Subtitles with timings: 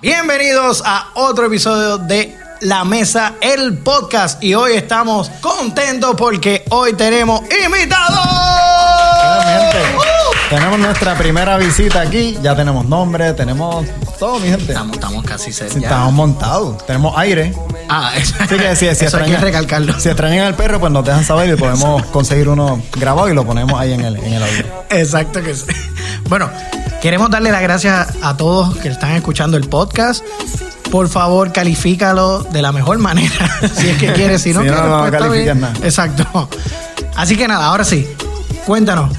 [0.00, 4.42] Bienvenidos a otro episodio de La Mesa, el podcast.
[4.42, 8.26] Y hoy estamos contentos porque hoy tenemos invitados.
[9.44, 9.78] Realmente.
[10.50, 12.38] Tenemos nuestra primera visita aquí.
[12.40, 13.84] Ya tenemos nombre, tenemos
[14.18, 14.72] todo, mi gente.
[14.72, 15.66] Estamos, estamos casi ya.
[15.66, 16.86] Estamos montados.
[16.86, 17.52] Tenemos aire.
[17.88, 19.98] Ah, eso, Así que si, si eso hay que extrañan, recalcarlo.
[20.00, 23.44] si extrañan al perro, pues nos dejan saber y podemos conseguir uno grabado y lo
[23.44, 24.64] ponemos ahí en el, en el audio.
[24.90, 25.66] Exacto que sí.
[26.28, 26.50] Bueno,
[27.00, 30.24] queremos darle las gracias a todos que están escuchando el podcast.
[30.90, 33.50] Por favor, califícalo de la mejor manera.
[33.74, 35.60] si es que quieres, si no, Si no, no pues, bien.
[35.60, 35.74] nada.
[35.82, 36.48] Exacto.
[37.16, 38.06] Así que nada, ahora sí.
[38.66, 39.12] Cuéntanos.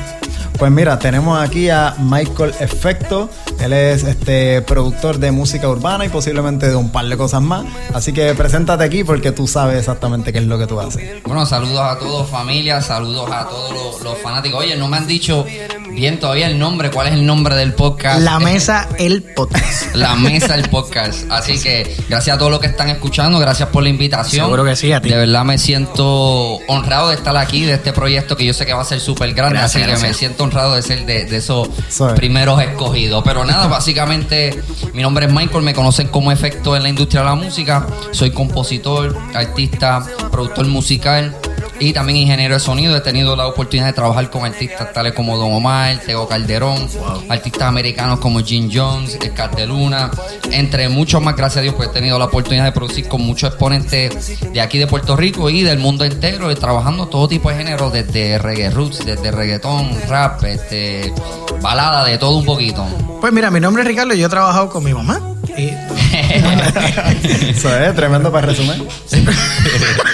[0.57, 3.29] Pues mira, tenemos aquí a Michael Efecto.
[3.61, 7.65] Él es este productor de música urbana y posiblemente de un par de cosas más.
[7.93, 11.21] Así que preséntate aquí porque tú sabes exactamente qué es lo que tú haces.
[11.23, 14.61] Bueno, saludos a todos familia, saludos a todos los, los fanáticos.
[14.63, 15.45] Oye, no me han dicho
[15.91, 18.21] bien todavía el nombre, cuál es el nombre del podcast.
[18.21, 19.59] La mesa, el podcast.
[19.95, 21.29] La mesa del podcast.
[21.29, 24.45] Así que gracias a todos los que están escuchando, gracias por la invitación.
[24.45, 25.09] Seguro que sí, a ti.
[25.09, 28.73] De verdad me siento honrado de estar aquí, de este proyecto que yo sé que
[28.73, 29.59] va a ser súper grande.
[29.59, 32.13] Gracias, así que me siento honrado de ser de, de esos Soy.
[32.15, 33.23] primeros escogidos.
[33.23, 34.61] Pero nada, básicamente
[34.93, 37.85] mi nombre es Michael, me conocen como efecto en la industria de la música.
[38.11, 41.35] Soy compositor, artista, productor musical.
[41.79, 42.95] Y también ingeniero de sonido.
[42.95, 46.87] He tenido la oportunidad de trabajar con artistas tales como Don Omar, Tego Calderón,
[47.29, 50.11] artistas americanos como Jim Jones, Scar de Luna,
[50.51, 51.35] entre muchos más.
[51.35, 54.77] Gracias a Dios, pues he tenido la oportunidad de producir con muchos exponentes de aquí
[54.77, 58.69] de Puerto Rico y del mundo entero, y trabajando todo tipo de géneros, desde reggae
[58.71, 61.13] roots, desde reggaetón, rap, este,
[61.61, 62.85] balada, de todo un poquito.
[63.21, 65.19] Pues mira, mi nombre es Ricardo y yo he trabajado con mi mamá.
[65.57, 65.71] Y-
[67.49, 68.87] Eso es tremendo para resumir.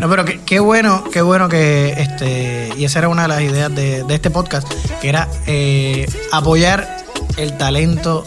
[0.00, 3.42] no, pero qué, qué bueno, qué bueno que este, y esa era una de las
[3.42, 4.66] ideas de, de este podcast,
[5.00, 6.98] que era eh, apoyar
[7.36, 8.24] el talento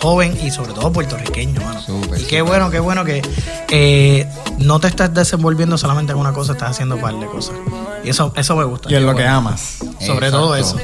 [0.00, 1.80] joven y sobre todo puertorriqueño, mano.
[2.16, 3.22] Y qué bueno, qué bueno que
[3.70, 4.26] eh,
[4.58, 7.56] no te estás desenvolviendo solamente en una cosa, estás haciendo un par de cosas.
[8.04, 8.90] Y eso, eso me gusta.
[8.90, 9.38] Y es lo que bueno.
[9.38, 9.78] amas.
[10.00, 10.76] Sobre todo eso.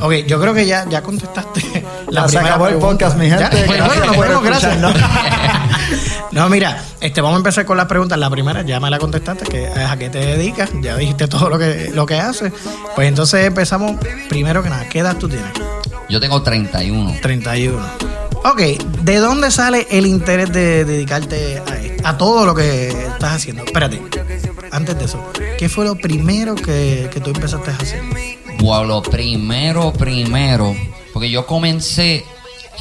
[0.00, 1.62] Ok, yo creo que ya, ya contestaste
[2.10, 3.44] la Ya se primera acabó el podcast, mi gente.
[3.44, 4.78] Ya, pues, Gracias bueno, nos por vemos, gracias.
[6.32, 8.18] No, mira, este, vamos a empezar con las preguntas.
[8.18, 11.48] La primera, ya me la contestaste, que es a qué te dedicas, ya dijiste todo
[11.48, 12.52] lo que, lo que haces.
[12.94, 13.96] Pues entonces empezamos,
[14.28, 15.50] primero que nada, ¿qué edad tú tienes?
[16.08, 17.16] Yo tengo 31.
[17.22, 17.78] 31.
[18.44, 18.60] Ok,
[19.02, 22.08] ¿de dónde sale el interés de dedicarte a, esto?
[22.08, 23.64] a todo lo que estás haciendo?
[23.64, 24.00] Espérate,
[24.70, 28.02] antes de eso, ¿qué fue lo primero que, que tú empezaste a hacer?
[28.60, 30.74] Wow, lo primero, primero.
[31.12, 32.24] Porque yo comencé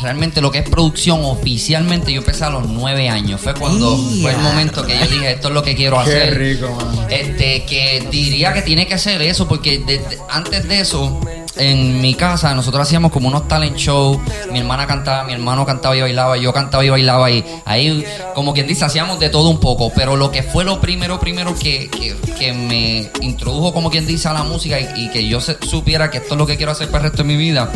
[0.01, 2.11] realmente lo que es producción oficialmente.
[2.13, 3.41] Yo empecé a los nueve años.
[3.41, 6.37] Fue cuando fue el momento que yo dije, esto es lo que quiero Qué hacer.
[6.37, 7.07] rico, mano.
[7.09, 11.19] Este, que diría que tiene que ser eso, porque antes de eso,
[11.55, 14.19] en mi casa, nosotros hacíamos como unos talent shows.
[14.51, 17.31] Mi hermana cantaba, mi hermano cantaba y bailaba, yo cantaba y bailaba.
[17.31, 19.91] Y ahí, como quien dice, hacíamos de todo un poco.
[19.95, 24.27] Pero lo que fue lo primero, primero que, que, que me introdujo, como quien dice,
[24.27, 26.71] a la música y, y que yo se- supiera que esto es lo que quiero
[26.73, 27.71] hacer para el resto de mi vida,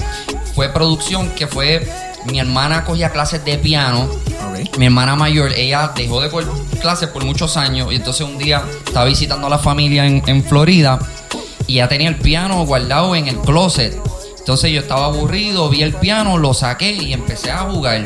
[0.53, 1.87] fue producción, que fue.
[2.25, 4.09] Mi hermana cogía clases de piano.
[4.77, 6.47] Mi hermana mayor, ella dejó de coger
[6.81, 10.43] clases por muchos años y entonces un día estaba visitando a la familia en, en
[10.43, 10.99] Florida
[11.67, 13.97] y ya tenía el piano guardado en el closet.
[14.41, 18.05] Entonces yo estaba aburrido, vi el piano, lo saqué y empecé a jugar.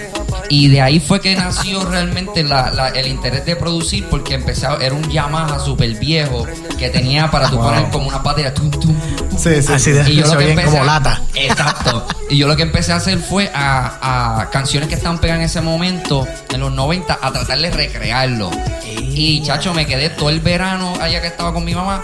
[0.50, 4.68] Y de ahí fue que nació realmente la- la- el interés de producir porque empecé
[4.68, 6.46] a, era un Yamaha súper viejo
[6.78, 7.66] que tenía para tú Wow.
[7.66, 8.53] poner como una batería.
[8.53, 8.96] tum, tum,
[9.38, 9.73] Sí, sí.
[9.73, 9.91] Así sí.
[9.91, 11.22] de y yo lo que empecé como a- lata.
[11.34, 12.06] Exacto.
[12.29, 15.46] Y yo lo que empecé a hacer fue a, a canciones que estaban pegadas en
[15.46, 18.52] ese momento, en los 90, a tratar de recrearlo.
[18.85, 22.02] Y chacho, me quedé todo el verano allá que estaba con mi mamá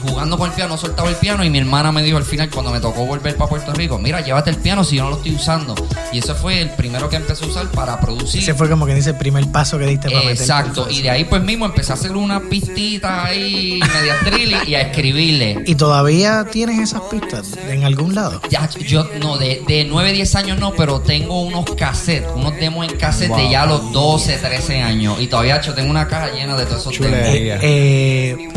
[0.00, 2.70] jugando con el piano, soltaba el piano y mi hermana me dijo al final cuando
[2.72, 5.34] me tocó volver para Puerto Rico, mira, llévate el piano si yo no lo estoy
[5.34, 5.74] usando.
[6.12, 8.42] Y ese fue el primero que empecé a usar para producir.
[8.42, 11.10] Ese fue como que dice el primer paso que diste para meter Exacto, y de
[11.10, 15.62] ahí pues mismo empecé a hacer unas pistitas ahí, media trill y a escribirle.
[15.66, 18.40] ¿Y todavía tienes esas pistas en algún lado?
[18.50, 22.88] Ya, yo no, de, de 9, 10 años no, pero tengo unos cassettes, unos demos
[22.88, 25.20] en cassette de ya los 12, 13 años.
[25.20, 27.20] Y todavía yo tengo una caja llena de todos esos Chulería.
[27.20, 27.32] demos.
[27.34, 27.58] Diga.
[27.62, 28.48] Eh,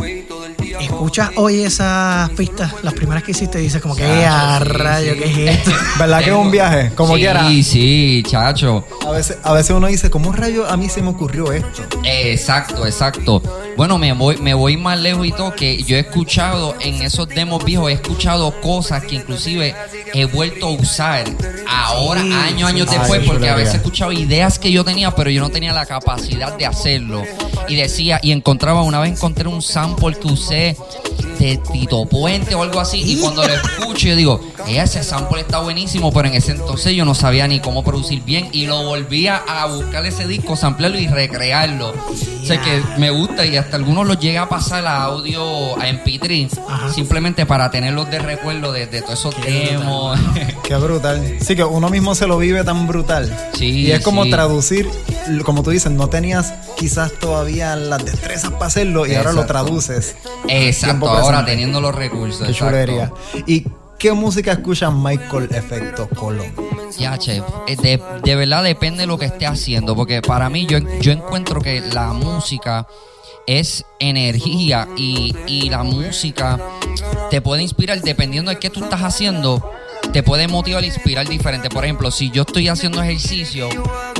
[0.85, 4.63] escuchas hoy esas pistas, las primeras que hiciste, dices como que, Chacho, "Eh, a sí,
[4.65, 5.19] rayo, sí.
[5.19, 5.71] ¿qué es esto?
[5.99, 6.91] ¿Verdad que es un viaje?
[6.95, 7.47] Como sí, quiera.
[7.47, 8.85] Sí, sí, chacho.
[9.07, 11.83] A veces, a veces uno dice, ¿cómo rayo a mí se me ocurrió esto?
[12.03, 13.41] Exacto, exacto.
[13.75, 17.27] Bueno, me voy, me voy más lejos y todo, que yo he escuchado en esos
[17.27, 19.75] demos viejos, he escuchado cosas que inclusive
[20.13, 21.25] he vuelto a usar
[21.67, 22.97] ahora, Sí, años, años sí.
[22.97, 25.73] después, Ay, porque a veces he escuchado ideas que yo tenía, pero yo no tenía
[25.73, 27.23] la capacidad de hacerlo.
[27.67, 30.77] Y decía, y encontraba, una vez encontré un sample que usé
[31.43, 33.01] de Tito Puente o algo así.
[33.05, 36.95] Y cuando lo escucho, yo digo, "Eh, ese sample está buenísimo, pero en ese entonces
[36.95, 38.49] yo no sabía ni cómo producir bien.
[38.51, 41.89] Y lo volvía a buscar ese disco, samplearlo y recrearlo.
[41.89, 45.87] O sea que me gusta y hasta algunos los llega a pasar a audio a
[45.87, 46.91] MP3, Ajá.
[46.93, 50.19] simplemente para tenerlos de recuerdo de, de todos esos demos.
[50.63, 51.37] Qué brutal.
[51.41, 53.33] Sí, que uno mismo se lo vive tan brutal.
[53.57, 54.29] Sí, Y es como sí.
[54.31, 54.89] traducir,
[55.45, 60.15] como tú dices, no tenías quizás todavía las destrezas para hacerlo y ahora lo traduces.
[60.49, 61.05] Exacto,
[61.35, 62.47] ahora teniendo los recursos.
[62.47, 63.11] Qué chulería.
[63.47, 63.65] ¿Y
[63.99, 66.53] qué música escucha Michael Efecto Colón?
[66.97, 67.43] Ya, chef.
[67.67, 69.95] eh, De, de verdad depende de lo que esté haciendo.
[69.95, 72.87] Porque para mí, yo, yo encuentro que la música
[73.47, 76.57] es energía y, y la música
[77.29, 79.61] te puede inspirar dependiendo de qué tú estás haciendo.
[80.13, 81.69] Te puede motivar e inspirar diferente.
[81.69, 83.67] Por ejemplo, si yo estoy haciendo ejercicio,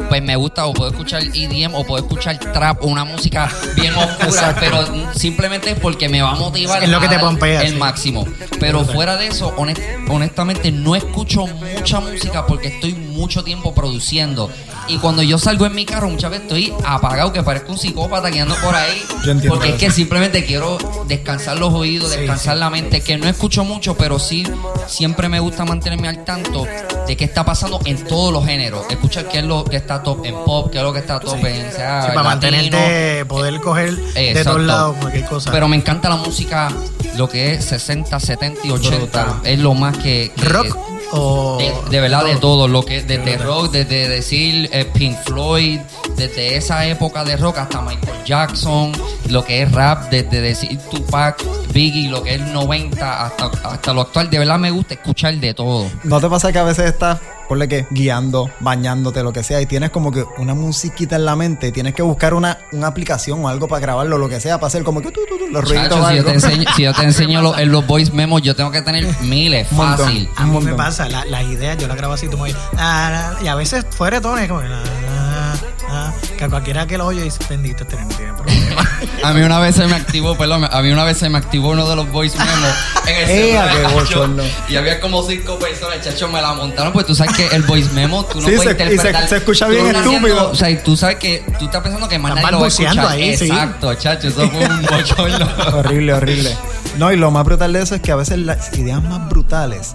[0.09, 3.93] pues me gusta o puedo escuchar EDM o puedo escuchar trap o una música bien
[3.93, 4.59] oscura, Exacto.
[4.59, 7.75] pero simplemente es porque me va a motivar Es lo que te pompea, el sí.
[7.77, 8.25] máximo.
[8.59, 14.49] Pero fuera de eso, honest- honestamente, no escucho mucha música porque estoy mucho tiempo produciendo.
[14.87, 18.29] Y cuando yo salgo en mi carro, muchas veces estoy apagado, que parezco un psicópata
[18.29, 19.01] guiando por ahí.
[19.23, 20.77] Yo porque es que simplemente quiero
[21.07, 23.01] descansar los oídos, Sí, descansar la mente.
[23.01, 24.45] Que no escucho mucho, pero sí
[24.87, 26.65] siempre me gusta mantenerme al tanto
[27.07, 28.85] de qué está pasando en todos los géneros.
[28.89, 31.35] Escuchar qué es lo que está top en pop, qué es lo que está top
[31.45, 32.23] en sea, para latino.
[32.23, 35.51] mantenerte, poder coger de todos lados cualquier cosa.
[35.51, 36.69] Pero me encanta la música,
[37.15, 38.97] lo que es 60, 70 y 80.
[38.97, 39.33] Brutal.
[39.43, 40.31] Es lo más que.
[40.35, 40.77] que- ¿Rock
[41.13, 41.57] o...?
[41.57, 42.67] de, de verdad, de todo.
[42.67, 45.79] Lo que, desde rock, desde decir eh, Pink Floyd,
[46.15, 48.91] desde esa época de rock hasta Michael Jackson,
[49.29, 54.01] lo que es rap, desde decir Tupac, Biggie, lo que es 90 hasta, hasta lo
[54.01, 54.29] actual.
[54.29, 55.89] De verdad me gusta escuchar de todo.
[56.03, 59.65] ¿No te pasa que a veces estás, ponle que, guiando, bañándote, lo que sea, y
[59.65, 63.47] tienes como que una musiquita en la mente tienes que buscar una, una aplicación o
[63.49, 65.99] algo para grabarlo, lo que sea, para hacer como que tú, tú, tú, los ruiditos
[65.99, 68.55] Chacho, si, yo te enseño, si yo te enseño lo- en los voice memos, yo
[68.55, 70.05] tengo que tener miles, montón.
[70.07, 70.29] fácil.
[70.35, 73.33] A mí me pasa, la- las ideas yo las grabo así, tú me oyes, ah,
[73.37, 75.53] ah, y a veces fuera de tono, es como ah, ah,
[75.89, 76.13] ah,
[76.43, 78.89] que a cualquiera que lo oye dice, bendito, este no tiene problema.
[79.23, 81.69] A mí una vez se me activó, perdón, a mí una vez se me activó
[81.69, 82.69] uno de los voice memos
[83.07, 84.43] en el ¡Ea, celular, qué chacho, bochorno!
[84.69, 87.89] Y había como cinco personas, chacho, me la montaron, pues tú sabes que el voice
[87.93, 89.27] memo tú no Sí, puedes se- y se- interpretar.
[89.29, 90.49] se escucha Tú bien estúpido.
[90.51, 92.65] o sea, y tú sabes que tú estás pensando que más Estás nadie lo va
[92.65, 92.95] a escuchar.
[92.95, 93.45] balbuceando ahí, sí.
[93.45, 95.49] Exacto, chacho, eso fue un bochorno.
[95.77, 96.57] horrible, horrible.
[96.97, 99.93] No, y lo más brutal de eso es que a veces las ideas más brutales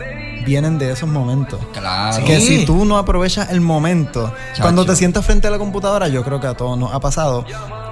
[0.49, 1.61] vienen de esos momentos.
[1.75, 2.25] Claro.
[2.25, 2.61] Que Sí.
[2.61, 4.63] si tú no aprovechas el momento, Chacho.
[4.63, 7.45] cuando te sientas frente a la computadora, yo creo que a todos nos ha pasado,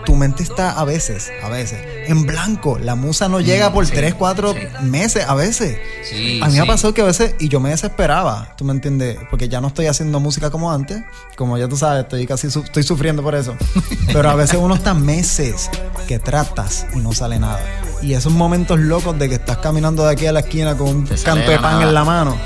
[0.06, 2.78] tu mente está a veces, a veces, en blanco.
[2.78, 4.58] La musa no llega por sí, 3, 4 sí.
[4.84, 5.76] meses, a veces.
[6.08, 8.72] Sí, a mí me ha pasado que a veces, y yo me desesperaba, tú me
[8.72, 11.02] entiendes, porque ya no estoy haciendo música como antes,
[11.36, 13.54] como ya tú sabes, estoy casi su- estoy sufriendo por eso.
[14.12, 15.68] Pero a veces uno está meses
[16.08, 17.60] que tratas y no sale nada.
[18.00, 21.06] Y esos momentos locos de que estás caminando de aquí a la esquina con un
[21.06, 21.82] canto de pan nada.
[21.84, 22.36] en la mano.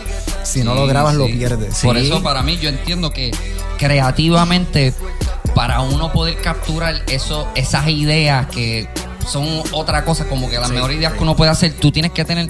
[0.42, 1.78] Si no lo grabas, lo pierdes.
[1.82, 2.06] Por Sí.
[2.06, 3.30] eso para mí yo entiendo que
[3.76, 4.94] creativamente
[5.55, 8.88] para uno poder capturar eso, esas ideas que
[9.26, 10.75] son otra cosa, como que las Sí.
[10.75, 12.49] mejores ideas que uno puede hacer, tú tienes que tener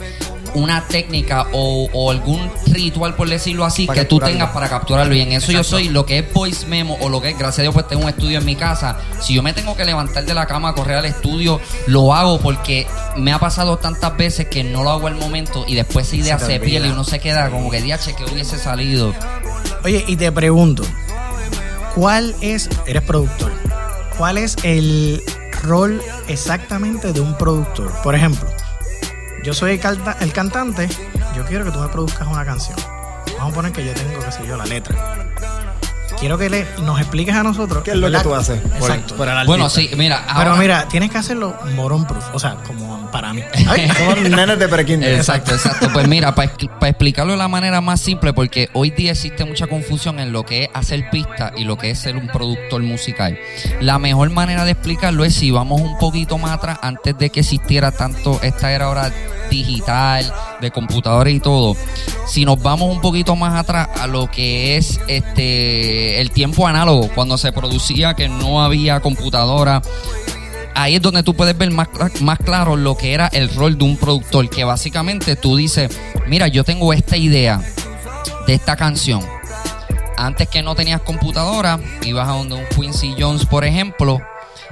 [0.53, 5.15] una técnica o, o algún ritual, por decirlo así, Para que tú tengas para capturarlo.
[5.15, 7.61] Y en eso yo soy lo que es voice memo o lo que es, gracias
[7.61, 8.99] a Dios, pues tengo un estudio en mi casa.
[9.21, 12.87] Si yo me tengo que levantar de la cama, correr al estudio, lo hago porque
[13.17, 16.39] me ha pasado tantas veces que no lo hago al momento y después esa idea
[16.41, 19.15] Se se, pierde y uno se queda como que, diache, que hubiese salido.
[19.85, 20.83] Oye, y te pregunto,
[21.95, 23.53] ¿cuál es, eres productor,
[24.17, 25.23] cuál es el
[25.63, 27.93] rol exactamente de un productor?
[28.03, 28.49] Por ejemplo,
[29.43, 30.89] yo soy el, el cantante,
[31.37, 32.77] yo quiero que tú me produzcas una canción.
[33.39, 35.30] Vamos a poner que yo tengo, qué sé yo, la letra.
[36.21, 37.83] Quiero que le, nos expliques a nosotros.
[37.83, 38.61] ¿Qué es lo que tú haces?
[38.77, 39.17] Exacto.
[39.17, 40.23] por el Bueno, sí, mira.
[40.37, 43.43] Pero mira, tienes que hacerlo moron proof, o sea, como para mí.
[43.69, 45.15] Ay, Somos nenes de prekinder.
[45.15, 45.89] Exacto, exacto.
[45.95, 46.53] Pues mira, para
[46.89, 50.65] explicarlo de la manera más simple, porque hoy día existe mucha confusión en lo que
[50.65, 53.39] es hacer pista y lo que es ser un productor musical.
[53.81, 57.41] La mejor manera de explicarlo es si vamos un poquito más atrás, antes de que
[57.41, 59.11] existiera tanto esta era ahora
[59.51, 61.77] digital, de computadores y todo.
[62.27, 67.11] Si nos vamos un poquito más atrás a lo que es este el tiempo análogo,
[67.15, 69.83] cuando se producía que no había computadora,
[70.75, 71.89] ahí es donde tú puedes ver más,
[72.21, 76.49] más claro lo que era el rol de un productor, que básicamente tú dices, mira,
[76.49, 77.61] yo tengo esta idea
[78.47, 79.21] de esta canción.
[80.17, 84.21] Antes que no tenías computadora, ibas a donde un Quincy Jones, por ejemplo,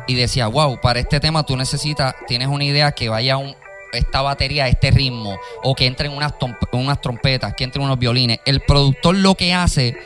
[0.06, 3.54] y decía, wow, para este tema tú necesitas, tienes una idea que vaya un,
[3.92, 6.34] esta batería este ritmo, o que entren unas,
[6.72, 8.40] unas trompetas, que entren unos violines.
[8.44, 9.96] El productor lo que hace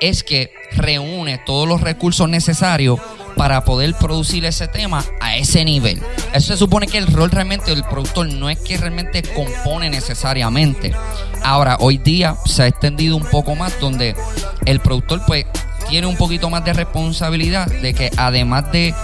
[0.00, 2.98] es que reúne todos los recursos necesarios
[3.36, 6.02] para poder producir ese tema a ese nivel.
[6.34, 10.92] Eso se supone que el rol realmente del productor no es que realmente compone necesariamente.
[11.44, 14.16] Ahora, hoy día se ha extendido un poco más donde
[14.66, 15.46] el productor pues
[15.88, 18.94] tiene un poquito más de responsabilidad de que además de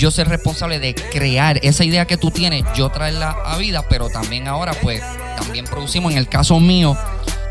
[0.00, 4.08] yo ser responsable de crear esa idea que tú tienes, yo traerla a vida, pero
[4.08, 5.02] también ahora pues
[5.36, 6.96] también producimos, en el caso mío,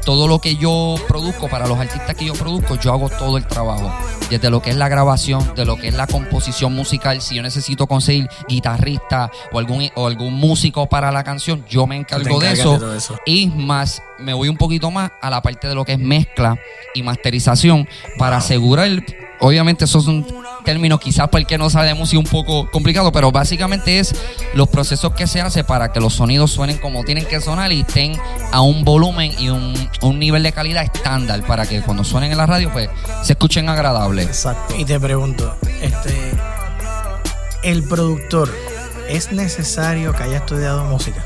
[0.03, 3.45] todo lo que yo produzco para los artistas que yo produzco, yo hago todo el
[3.45, 3.93] trabajo.
[4.31, 7.43] Desde lo que es la grabación, de lo que es la composición musical, si yo
[7.43, 12.53] necesito conseguir guitarrista o algún, o algún músico para la canción, yo me encargo de
[12.53, 12.79] eso.
[12.79, 13.15] de eso.
[13.27, 16.57] Y más, me voy un poquito más a la parte de lo que es mezcla
[16.95, 17.87] y masterización
[18.17, 18.89] para asegurar.
[19.41, 20.25] Obviamente, esos son
[20.65, 24.13] términos quizás para el que no sabe de música un poco complicado, pero básicamente es
[24.53, 27.81] los procesos que se hace para que los sonidos suenen como tienen que sonar y
[27.81, 28.17] estén
[28.51, 32.37] a un volumen y un, un nivel de calidad estándar para que cuando suenen en
[32.37, 32.89] la radio pues
[33.23, 34.27] se escuchen agradables.
[34.27, 34.75] Exacto.
[34.77, 36.31] Y te pregunto, este,
[37.63, 38.53] el productor,
[39.07, 41.23] ¿es necesario que haya estudiado música?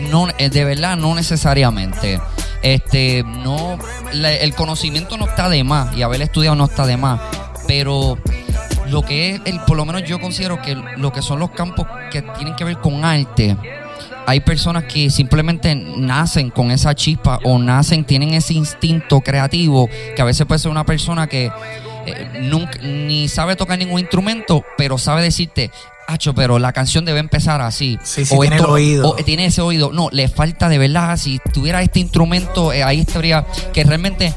[0.00, 2.20] No, eh, de verdad, no necesariamente.
[2.62, 3.78] Este, no,
[4.12, 7.20] el conocimiento no está de más y haber estudiado no está de más,
[7.66, 8.16] pero
[8.88, 11.86] lo que es, el, por lo menos yo considero que lo que son los campos
[12.12, 13.56] que tienen que ver con arte,
[14.26, 20.22] hay personas que simplemente nacen con esa chispa o nacen, tienen ese instinto creativo, que
[20.22, 21.50] a veces puede ser una persona que
[22.06, 25.70] eh, nunca, ni sabe tocar ningún instrumento, pero sabe decirte,
[26.06, 27.98] Hacho, pero la canción debe empezar así.
[28.02, 29.10] Sí, sí, tiene el oído.
[29.10, 29.92] o tiene ese oído.
[29.92, 31.16] No, le falta de verdad.
[31.16, 33.46] Si tuviera este instrumento, eh, ahí estaría.
[33.72, 34.34] Que realmente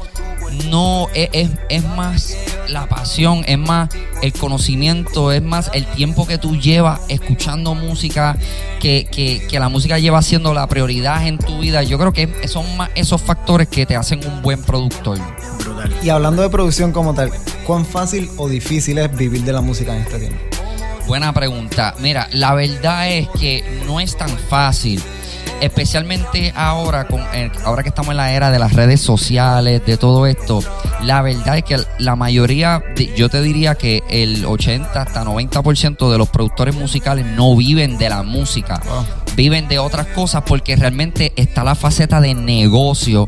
[0.70, 2.36] no es, es, es más
[2.68, 3.88] la pasión, es más
[4.22, 8.36] el conocimiento, es más el tiempo que tú llevas escuchando música,
[8.80, 11.82] que, que, que la música lleva siendo la prioridad en tu vida.
[11.82, 15.18] Yo creo que son más esos factores que te hacen un buen productor.
[15.60, 15.94] Brutal.
[16.02, 17.30] Y hablando de producción como tal,
[17.66, 20.55] ¿cuán fácil o difícil es vivir de la música en este tiempo?
[21.06, 21.94] Buena pregunta.
[22.00, 25.00] Mira, la verdad es que no es tan fácil.
[25.60, 29.96] Especialmente ahora, con, eh, ahora que estamos en la era de las redes sociales, de
[29.96, 30.62] todo esto,
[31.02, 36.10] la verdad es que la mayoría, de- yo te diría que el 80 hasta 90%
[36.10, 38.82] de los productores musicales no viven de la música,
[39.34, 43.26] viven de otras cosas porque realmente está la faceta de negocio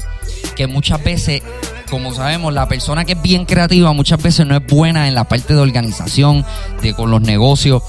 [0.54, 1.42] que muchas veces
[1.88, 5.24] como sabemos, la persona que es bien creativa muchas veces no es buena en la
[5.24, 6.44] parte de organización,
[6.82, 7.82] de con los negocios,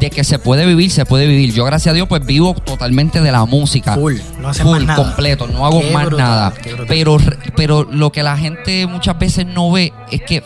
[0.00, 1.52] de que se puede vivir, se puede vivir.
[1.52, 3.94] Yo, gracias a Dios, pues vivo totalmente de la música.
[3.94, 5.04] Full, no haces Full, más nada.
[5.04, 6.52] completo, no hago Qué más brutal, nada.
[6.86, 7.16] Pero,
[7.56, 10.42] pero lo que la gente muchas veces no ve es que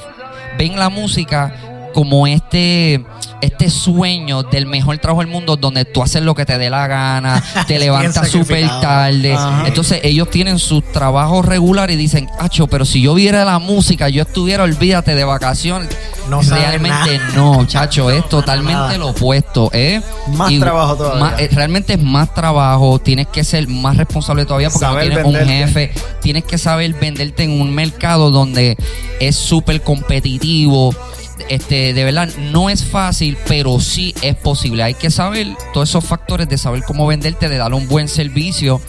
[0.58, 1.54] ven la música
[1.94, 3.04] como este
[3.40, 6.86] este sueño del mejor trabajo del mundo donde tú haces lo que te dé la
[6.86, 9.34] gana, te levantas súper tarde.
[9.34, 9.64] Ajá.
[9.66, 14.08] Entonces ellos tienen sus trabajos regulares y dicen, Acho, pero si yo viera la música,
[14.08, 15.88] yo estuviera, olvídate de vacaciones.
[16.28, 17.32] No realmente nada.
[17.34, 18.98] no, chacho, es totalmente Nada.
[18.98, 19.68] lo opuesto.
[19.72, 20.00] ¿eh?
[20.28, 21.20] Más trabajo todavía.
[21.20, 25.24] más- eh, realmente es más trabajo, tienes que ser más responsable todavía porque no tienes
[25.24, 25.92] un jefe,
[26.22, 28.76] tienes que saber venderte en un mercado donde
[29.18, 30.94] es súper competitivo.
[31.48, 34.82] Este, de verdad, no es fácil, pero sí es posible.
[34.82, 38.80] Hay que saber todos esos factores de saber cómo venderte, de darle un buen servicio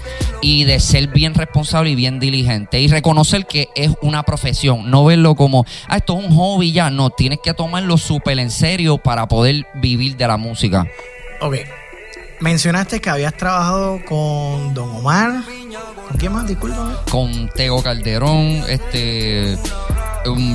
[0.42, 2.80] y de ser bien responsable y bien diligente.
[2.80, 6.90] Y reconocer que es una profesión, no verlo como, ah, esto es un hobby ya.
[6.90, 10.86] No, tienes que tomarlo súper en serio para poder vivir de la música.
[11.42, 11.56] Ok.
[12.40, 15.44] Mencionaste que habías trabajado con Don Omar.
[16.08, 16.48] ¿Con quién más?
[16.48, 17.04] Disculpa.
[17.10, 19.58] con Tego Calderón, este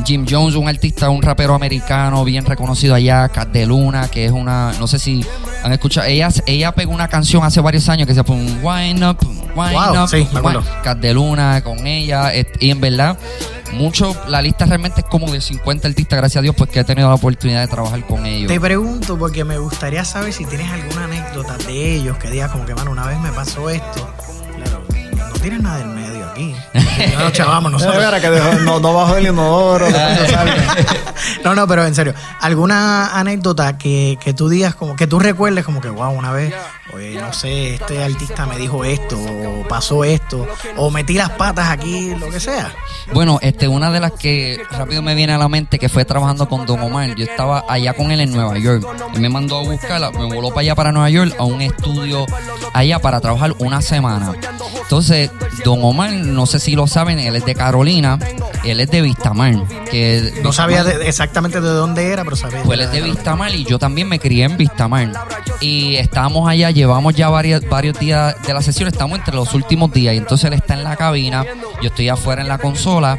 [0.05, 4.33] Jim Jones, un artista, un rapero americano bien reconocido allá, Cat de Luna, que es
[4.33, 5.25] una, no sé si
[5.63, 9.19] han escuchado, ella, ella pegó una canción hace varios años que se un Wine Up,
[9.55, 10.27] Wine Wow, Up, sí.
[10.43, 12.31] Wine- Cat de Luna con ella,
[12.61, 13.19] y en verdad,
[13.73, 16.85] mucho, la lista realmente es como de 50 artistas, gracias a Dios, pues que he
[16.85, 18.51] tenido la oportunidad de trabajar con ellos.
[18.51, 22.65] Te pregunto porque me gustaría saber si tienes alguna anécdota de ellos que digas como
[22.65, 24.09] que, mano, una vez me pasó esto.
[24.57, 24.83] Claro,
[25.33, 26.55] no tienes nada del medio aquí.
[27.19, 28.21] No, chavamos, No, nosotros.
[28.21, 29.87] que dejó- no, no bajo del inodoro.
[31.45, 35.65] No, no, pero en serio, ¿alguna anécdota que, que tú digas, como que tú recuerdes,
[35.65, 36.53] como que, wow, una vez,
[36.93, 41.71] oye, no sé, este artista me dijo esto, o pasó esto, o metí las patas
[41.71, 42.73] aquí, lo que sea?
[43.13, 46.49] Bueno, este, una de las que rápido me viene a la mente que fue trabajando
[46.49, 47.15] con Don Omar.
[47.17, 48.85] Yo estaba allá con él en Nueva York.
[49.15, 52.27] Él me mandó a buscarla, me voló para allá para Nueva York a un estudio
[52.73, 54.33] allá para trabajar una semana.
[54.87, 55.33] Entonces,
[55.65, 58.21] Don Omar, no sé si lo saben, él es de Carolina,
[58.71, 59.55] él es de Vistamar.
[59.91, 62.63] Que No sabía de- exactamente de dónde era, pero sabía.
[62.63, 65.11] pues él es de Vistamar y yo también me crié en Vistamar.
[65.61, 69.93] Y estábamos allá, llevamos ya varios, varios días de la sesión, estamos entre los últimos
[69.93, 70.15] días.
[70.15, 71.45] Y entonces él está en la cabina,
[71.83, 73.19] yo estoy afuera en la consola.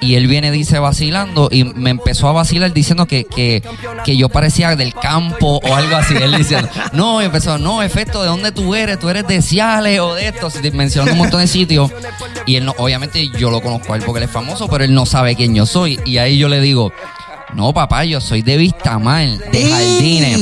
[0.00, 3.62] y él viene, dice, vacilando y me empezó a vacilar diciendo que, que,
[4.04, 6.14] que yo parecía del campo o algo así.
[6.16, 8.98] Él diciendo, no, y empezó, no, efecto, ¿de dónde tú eres?
[8.98, 10.48] ¿Tú eres de Ciales o de esto?
[10.72, 11.90] Mencionando un montón de sitios.
[12.46, 14.94] Y él no, obviamente yo lo conozco a él porque él es famoso, pero él
[14.94, 15.98] no sabe quién yo soy.
[16.04, 16.92] Y ahí yo le digo,
[17.54, 19.70] no, papá, yo soy de Vistamar, de ¡Y,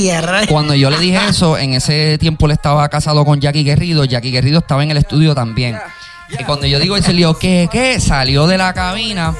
[0.09, 0.47] Jardines.
[0.47, 4.05] Cuando yo le dije eso, en ese tiempo él estaba casado con Jackie Guerrido.
[4.05, 5.77] Jackie Guerrido estaba en el estudio también.
[6.29, 7.99] Y cuando yo digo eso, él dijo, ¿qué, qué?
[7.99, 9.35] Salió de la cabina.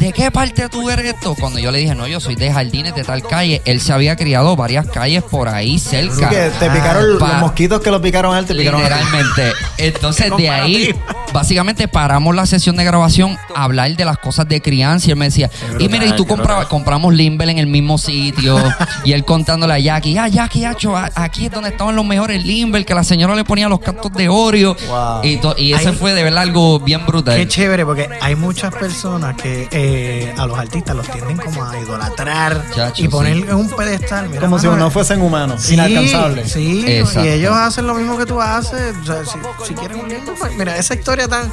[0.00, 1.34] ¿De qué parte tú eres esto?
[1.38, 3.60] Cuando yo le dije, no, yo soy de Jardines, de tal calle.
[3.64, 6.28] Él se había criado varias calles por ahí cerca.
[6.30, 8.84] Que te picaron Pa- los mosquitos que lo picaron a él, te picaron a.
[8.84, 9.52] Literalmente.
[9.78, 10.94] Entonces de ahí,
[11.32, 15.08] básicamente paramos la sesión de grabación a hablar de las cosas de crianza.
[15.08, 18.62] Y él me decía, y mira, y tú comprabas, compramos Limber en el mismo sitio.
[19.04, 22.84] y él contándole a Jackie, ah, Jackie, hacho, aquí es donde estaban los mejores Limber,
[22.86, 24.76] que la señora le ponía los cantos de Oreo.
[24.88, 25.24] Wow.
[25.24, 25.96] Y, y ese Ay.
[25.96, 27.36] fue de verdad algo bien brutal.
[27.36, 31.78] Qué chévere, porque hay muchas personas que eh, a los artistas los tienden como a
[31.78, 33.42] idolatrar Chacho, y poner sí.
[33.48, 34.28] en un pedestal.
[34.28, 36.52] Mira, Como si no fuesen humanos, Sí, inalcanzables.
[36.52, 37.24] Sí, Exacto.
[37.24, 38.94] y ellos hacen lo mismo que tú haces.
[39.02, 39.38] O sea, si,
[39.68, 41.50] si quieren un libro, pues, mira, esa historia tan,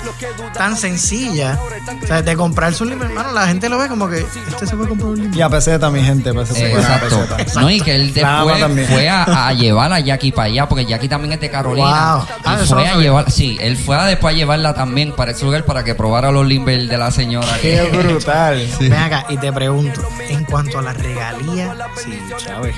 [0.54, 1.60] tan sencilla,
[2.04, 4.76] o sea, de comprarse un libro, hermano, la gente lo ve como que este se
[4.76, 5.38] puede comprar un libro.
[5.38, 7.26] Y a peseta, mi gente, pues se Eh, puede a Exacto.
[7.38, 7.62] peseta.
[7.62, 11.08] No, y que él después fue a, a llevar a Jackie para allá, porque Jackie
[11.08, 12.16] también es de Carolina.
[12.16, 12.26] Wow.
[12.46, 15.46] Ah, Y fue a llevar, sí, él fue a después a llevarla también para ese
[15.46, 17.48] lugar para que probara los limber de la señora.
[17.62, 18.68] Qué brutal.
[18.80, 22.76] Ven acá y te pregunto, en cuanto a las regalías, sí, ¿sabes?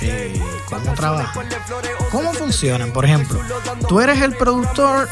[0.00, 1.46] Eh, ¿Cómo trabajan?
[2.10, 2.92] ¿Cómo funcionan?
[2.92, 3.40] Por ejemplo,
[3.88, 5.08] tú eres el productor,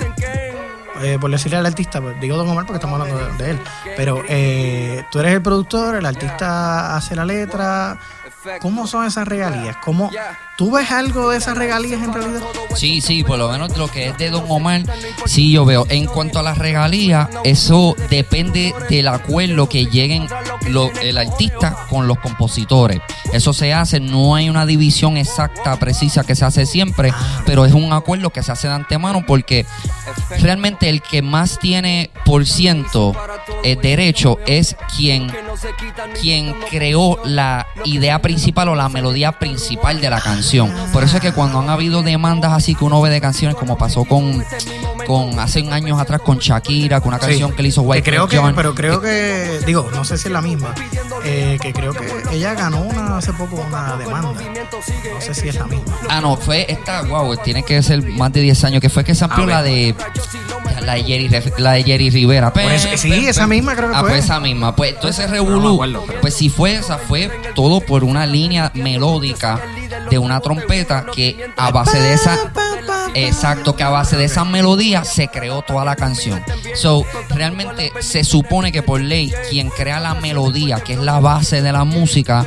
[1.00, 3.60] eh, por decirle al artista, pues, digo Don Omar porque estamos hablando de, de él,
[3.96, 7.98] pero eh, tú eres el productor, el artista hace la letra.
[8.60, 9.76] ¿Cómo son esas regalías?
[9.84, 10.10] ¿Cómo,
[10.60, 12.42] ¿Tú ves algo de esas regalías en realidad?
[12.74, 14.82] Sí, sí, por lo menos lo que es de Don Omar,
[15.24, 15.86] sí yo veo.
[15.88, 20.26] En cuanto a las regalías, eso depende del acuerdo que lleguen
[20.68, 23.00] lo- el artista con los compositores.
[23.32, 27.10] Eso se hace, no hay una división exacta, precisa que se hace siempre,
[27.46, 29.64] pero es un acuerdo que se hace de antemano porque
[30.40, 33.14] realmente el que más tiene por ciento
[33.64, 35.32] eh, derecho es quien,
[36.20, 40.49] quien creó la idea principal o la melodía principal de la canción.
[40.92, 43.76] Por eso es que cuando han habido demandas así que uno ve de canciones, como
[43.78, 44.44] pasó con,
[45.06, 47.56] con hace un años atrás con Shakira, con una canción Sí.
[47.56, 50.28] que le hizo Que White creo que, John, pero creo que, digo, no sé si
[50.28, 50.74] es la misma,
[51.24, 54.32] eh, que creo que ella ganó una, hace poco una demanda.
[54.32, 55.96] No sé si es la misma.
[56.08, 59.14] Ah, no, fue esta, wow, tiene que ser más de 10 años, que fue que
[59.14, 59.54] se amplió A ver.
[59.56, 59.94] la de
[60.84, 62.52] la de Jerry, Ref- la de Jerry Rivera.
[62.72, 64.10] Eso- sí, esa misma creo que ah, fue.
[64.10, 64.74] pues esa misma.
[64.74, 65.80] Pues todo ese No revolú,
[66.20, 69.60] pues si fue esa, fue todo por una línea melódica
[70.08, 72.38] de una trompeta que a base de esa...
[73.14, 76.42] Exacto, que a base de esa melodía se creó toda la canción.
[76.74, 81.62] So, realmente se supone que por ley quien crea la melodía, que es la base
[81.62, 82.46] de la música,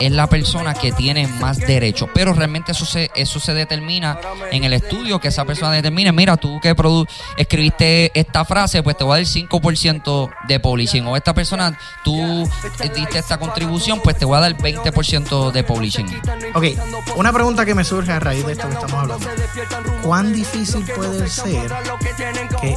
[0.00, 2.08] es la persona que tiene más derecho.
[2.12, 4.18] Pero realmente eso se, eso se determina
[4.50, 6.74] en el estudio, que esa persona determine, mira, tú que
[7.36, 11.06] escribiste esta frase, pues te voy a dar 5% de publishing.
[11.06, 12.48] O esta persona, tú
[12.94, 16.06] diste esta contribución, pues te voy a dar 20% de publishing.
[16.54, 16.64] Ok,
[17.16, 19.26] una pregunta que me surge a raíz de esto que estamos hablando.
[20.02, 21.70] ¿Cuán difícil puede ser
[22.60, 22.76] que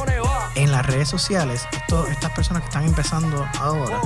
[0.54, 4.00] en las redes sociales esto- estas personas que están empezando ahora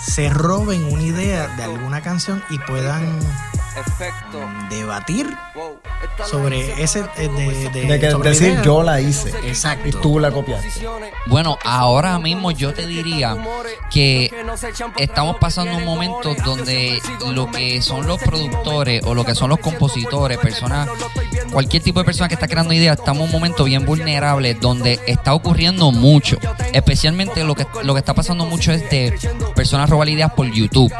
[0.00, 3.18] se roben una idea de alguna canción y puedan
[4.70, 5.36] debatir
[6.30, 8.62] sobre ese eh, de, de- De que sobre la decir idea?
[8.62, 9.88] yo la hice Exacto.
[9.88, 10.68] y tú la copiaste.
[11.26, 13.36] Bueno, ahora mismo yo te diría
[13.90, 14.30] que
[14.98, 17.00] estamos pasando un momento donde
[17.32, 20.88] lo que son los productores o lo que son los compositores, personas,
[21.52, 25.00] cualquier tipo de persona que está creando ideas, estamos en un momento bien vulnerable donde
[25.06, 26.36] está ocurriendo mucho.
[26.72, 29.18] Especialmente lo que, lo que está pasando mucho es de
[29.54, 30.92] personas robar ideas por YouTube.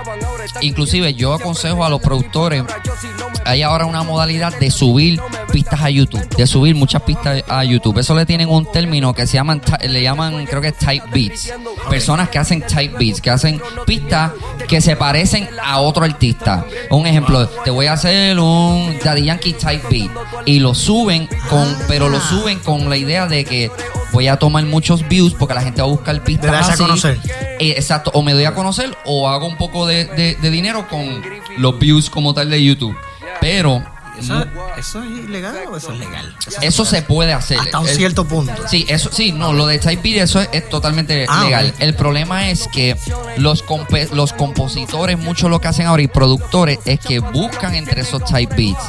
[0.61, 2.64] Inclusive yo aconsejo a los productores,
[3.44, 7.98] hay ahora una modalidad de subir pistas a YouTube, de subir muchas pistas a YouTube.
[7.98, 11.52] Eso le tienen un término que se llaman, le llaman, creo que type beats.
[11.90, 14.33] Personas que hacen type beats, que hacen pistas
[14.68, 16.64] que se parecen a otro artista.
[16.90, 20.11] Un ejemplo, te voy a hacer un Daddy Yankee type beat
[20.46, 23.70] y lo suben con, pero lo suben con la idea de que
[24.12, 26.77] voy a tomar muchos views porque la gente va a buscar pistas De darse a
[26.77, 27.18] conocer.
[27.59, 30.87] Eh, exacto, o me doy a conocer o hago un poco de, de- de dinero
[30.88, 31.22] con
[31.59, 32.96] los views como tal de YouTube.
[33.40, 33.83] Pero
[34.18, 34.44] ¿Eso,
[34.77, 36.37] ¿Eso es ilegal o eso es legal?
[36.61, 37.59] eso se puede hacer.
[37.59, 38.53] Hasta un cierto punto.
[38.68, 41.75] Sí, eso sí, no, lo de type beat eso es, es totalmente Ah, legal.
[41.79, 42.94] El problema es que
[43.38, 48.03] los compe- los compositores, mucho lo que hacen ahora y productores es que buscan entre
[48.03, 48.85] esos type beats.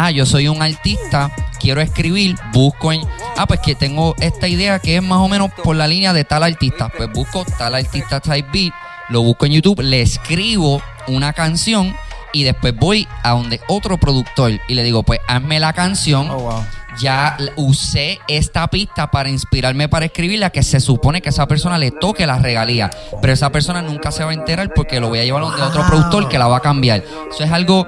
[0.00, 3.02] Ah, yo soy un artista quiero escribir, busco en,
[3.36, 6.22] ah, pues que tengo esta idea que es más o menos por la línea de
[6.22, 8.72] tal artista, pues busco tal artista type beat,
[9.08, 11.96] lo busco en YouTube, le escribo una canción
[12.32, 16.30] y después voy a donde otro productor y le digo, pues hazme la canción.
[16.30, 16.64] Oh, wow.
[17.00, 21.90] Ya usé esta pista para inspirarme para escribirla, que se supone que esa persona le
[21.90, 22.90] toque la regalía.
[23.20, 25.62] Pero esa persona nunca se va a enterar porque lo voy a llevar a donde
[25.62, 27.04] otro productor que la va a cambiar.
[27.30, 27.86] Eso es algo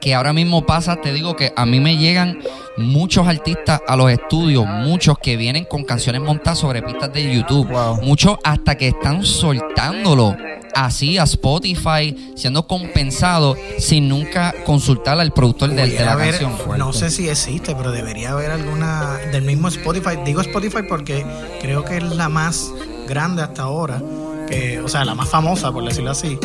[0.00, 2.38] que ahora mismo pasa, te digo que a mí me llegan
[2.76, 7.68] muchos artistas a los estudios, muchos que vienen con canciones montadas sobre pistas de YouTube,
[7.68, 8.02] Wow.
[8.02, 10.36] muchos hasta que están soltándolo
[10.74, 16.78] así a Spotify, siendo compensado sin nunca consultar al productor de, la haber- canción.
[16.78, 20.10] no sé si existe, pero debería haber alguna del mismo Spotify.
[20.24, 21.24] Digo Spotify porque
[21.60, 22.70] creo que es la más
[23.08, 24.00] grande hasta ahora,
[24.48, 26.38] que, o sea, la más famosa, por decirlo así.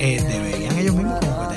[0.00, 1.48] Eh, deberían ellos mismos como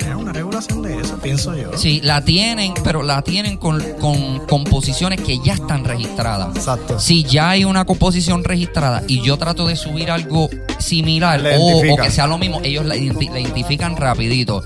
[1.22, 1.70] pienso yo.
[1.76, 6.54] Sí, la tienen, pero la tienen con, con composiciones que ya están registradas.
[6.56, 6.98] Exacto.
[6.98, 12.10] Si ya hay una composición registrada y yo trato de subir algo similar o, que
[12.10, 14.62] sea lo mismo, ellos la, identi- la identifican rapidito.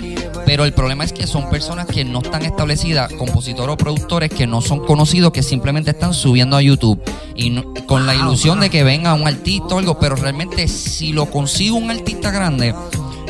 [0.47, 4.47] Pero el problema es que son personas que no están establecidas, compositores o productores que
[4.47, 7.01] no son conocidos, que simplemente están subiendo a YouTube.
[7.35, 11.13] Y no- con la ilusión de que venga un artista o algo, pero realmente si
[11.13, 12.75] lo consigo un artista grande,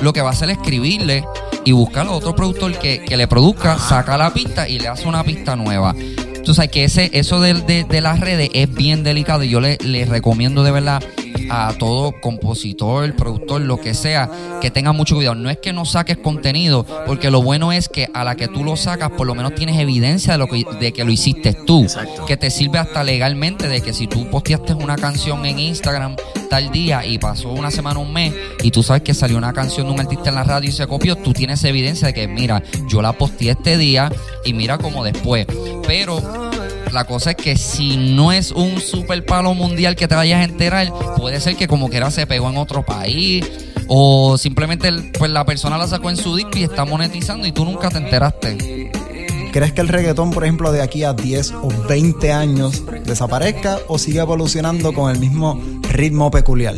[0.02, 1.24] lo que va a hacer es escribirle
[1.66, 5.22] y buscar otro productor que, que le produzca, saca la pista y le hace una
[5.24, 5.94] pista nueva.
[6.44, 9.76] Tú sabes que ese, eso de, de- las redes es bien delicado y yo le,
[9.84, 11.02] le recomiendo de verdad
[11.50, 14.30] a todo compositor, productor, lo que sea,
[14.60, 15.34] que tenga mucho cuidado.
[15.34, 18.64] No es que no saques contenido, porque lo bueno es que a la que tú
[18.64, 21.82] lo sacas, por lo menos tienes evidencia de, lo que, de que lo hiciste tú.
[21.82, 22.26] Exacto.
[22.26, 26.16] Que te sirve hasta legalmente de que si tú posteaste una canción en Instagram
[26.48, 28.32] tal día y pasó una semana, un mes,
[28.62, 30.86] y tú sabes que salió una canción de un artista en la radio y se
[30.86, 34.10] copió, tú tienes evidencia de que, mira, yo la posteé este día
[34.44, 35.46] y mira como después.
[35.86, 36.45] Pero
[36.92, 40.44] la cosa es que si no es un super palo mundial que te vayas a
[40.44, 43.44] enterar, puede ser que como quiera se pegó en otro país.
[43.88, 47.64] O simplemente pues la persona la sacó en su disco y está monetizando y tú
[47.64, 48.90] nunca te enteraste.
[49.52, 53.98] ¿Crees que el reggaetón, por ejemplo, de aquí a 10 o 20 años desaparezca o
[53.98, 56.74] sigue evolucionando con el mismo ritmo peculiar?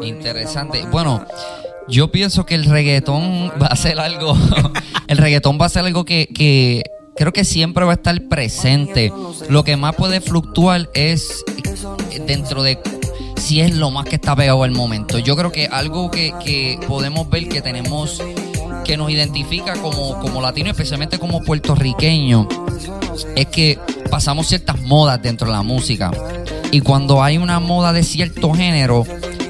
[0.00, 0.86] Interesante.
[0.90, 1.24] Bueno,
[1.88, 4.34] yo pienso que el reggaetón va a ser algo.
[5.08, 6.82] el reggaetón va a ser algo que, que
[7.16, 9.12] creo que siempre va a estar presente.
[9.48, 11.44] Lo que más puede fluctuar es
[12.26, 12.78] dentro de
[13.36, 15.18] si es lo más que está pegado al momento.
[15.18, 18.22] Yo creo que algo que, que podemos ver que tenemos
[18.84, 22.48] que nos identifica como, como latino, especialmente como puertorriqueño,
[23.36, 23.78] es que
[24.10, 26.10] pasamos ciertas modas dentro de la música.
[26.70, 29.04] Y cuando hay una moda de cierto género,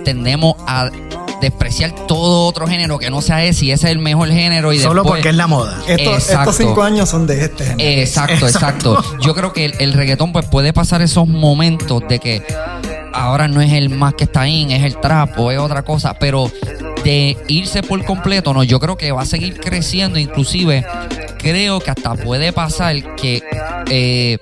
[0.05, 0.90] tendemos a
[1.42, 4.78] despreciar todo otro género que no sea ese y ese es el mejor género y
[4.78, 5.83] Solo después- porque es la moda.
[5.87, 7.90] Estos, cinco años son de este género.
[8.00, 8.94] Exacto, Exacto.
[8.96, 9.18] exacto.
[9.20, 12.42] Yo creo que el, el reggaetón pues puede pasar esos momentos de que
[13.12, 16.14] ahora no es el más que está ahí, es el trap o es otra cosa,
[16.18, 16.50] pero
[17.05, 20.87] de irse por completo, no, yo creo que va a seguir creciendo, inclusive
[21.38, 23.42] creo que hasta puede pasar que
[23.90, 24.38] eh,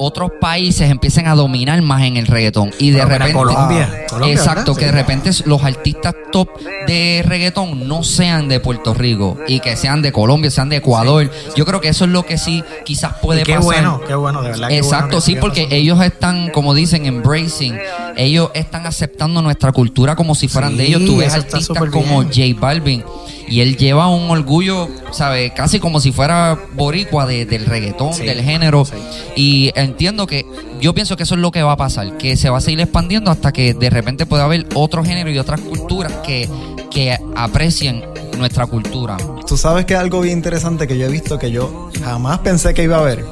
[0.00, 4.74] otros países empiecen a dominar más en el reggaetón y de repente Colombia, Colombia, exacto
[4.74, 4.80] ¿verdad?
[4.80, 6.48] que de repente los artistas top
[6.86, 11.30] de reggaetón no sean de Puerto Rico y que sean de Colombia sean de Ecuador
[11.54, 14.14] yo creo que eso es lo que sí quizás puede Y qué pasar bueno, qué
[14.14, 14.70] bueno, de verdad.
[14.70, 17.78] Exacto, bueno sí, porque ellos están, como dicen, embracing.
[18.16, 21.04] Ellos están aceptando nuestra cultura como si fueran de ellos.
[21.04, 22.22] Tú ves artistas como.
[22.22, 23.04] J Balvin
[23.50, 25.52] y él lleva un orgullo, ¿sabes?
[25.52, 28.84] Casi como si fuera boricua de- del reggaetón, Sí, del género.
[28.86, 28.92] sí.
[29.36, 30.46] Y entiendo que,
[30.80, 32.80] yo pienso que eso es lo que va a pasar, que se va a seguir
[32.80, 36.48] expandiendo hasta que de repente pueda haber otro género y otras culturas que,
[36.90, 38.02] que aprecien
[38.38, 39.16] nuestra cultura.
[39.46, 42.72] Tú sabes que es algo bien interesante que yo he visto que yo jamás pensé
[42.72, 43.24] que iba a ver.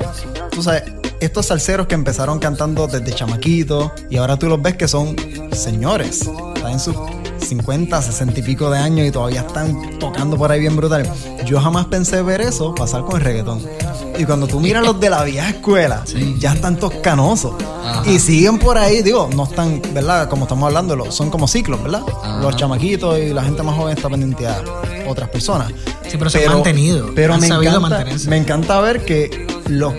[0.51, 0.83] Tú sabes,
[1.21, 5.17] estos salseros que empezaron cantando desde chamaquitos y ahora tú los ves que son
[5.53, 6.29] señores.
[6.57, 6.95] Están en sus
[7.40, 11.11] 50, 60 y pico de años y todavía están tocando por ahí bien brutal.
[11.44, 13.61] Yo jamás pensé ver eso pasar con el reggaetón.
[14.18, 16.03] Y cuando tú miras los de la vieja escuela,
[16.38, 17.53] ya están todos canosos.
[17.85, 18.03] Ajá.
[18.11, 20.29] Y siguen por ahí, digo, no están, ¿verdad?
[20.29, 22.03] Como estamos hablando, son como ciclos, ¿verdad?
[22.22, 22.40] Ajá.
[22.42, 24.62] Los chamaquitos y la gente más joven está pendiente a
[25.07, 25.72] otras personas.
[26.09, 28.29] Sí, pero se han mantenido, Pero han me sabido encanta, mantenerse.
[28.31, 29.94] me encanta ver que lo,